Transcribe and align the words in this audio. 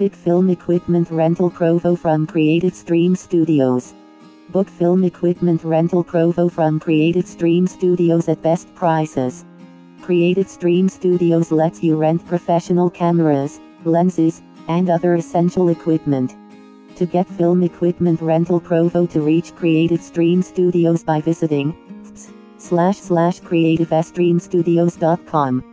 Pick 0.00 0.14
film 0.14 0.48
equipment 0.48 1.10
rental 1.10 1.50
Provo 1.50 1.94
from 1.94 2.26
Creative 2.26 2.74
Stream 2.74 3.14
Studios. 3.14 3.92
Book 4.48 4.66
film 4.66 5.04
equipment 5.04 5.62
rental 5.62 6.02
Provo 6.02 6.48
from 6.48 6.80
Creative 6.80 7.26
Stream 7.26 7.66
Studios 7.66 8.26
at 8.26 8.40
best 8.40 8.74
prices. 8.74 9.44
Creative 10.00 10.48
Stream 10.48 10.88
Studios 10.88 11.52
lets 11.52 11.82
you 11.82 11.98
rent 11.98 12.26
professional 12.26 12.88
cameras, 12.88 13.60
lenses, 13.84 14.40
and 14.68 14.88
other 14.88 15.16
essential 15.16 15.68
equipment. 15.68 16.34
To 16.96 17.04
get 17.04 17.28
film 17.28 17.62
equipment 17.62 18.22
rental 18.22 18.58
Provo 18.58 19.04
to 19.04 19.20
reach 19.20 19.54
Creative 19.54 20.00
Stream 20.00 20.40
Studios 20.40 21.04
by 21.04 21.20
visiting 21.20 21.76
slash 22.56 22.96
slash 22.96 23.42
creativestreamstudios.com. 23.42 25.69